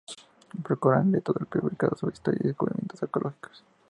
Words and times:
Procuraban 0.63 1.11
leer 1.11 1.21
todo 1.23 1.35
lo 1.41 1.45
publicado 1.45 1.95
sobre 1.95 2.15
Historia 2.15 2.39
y 2.43 2.47
descubrimientos 2.47 3.03
arqueológicos. 3.03 3.63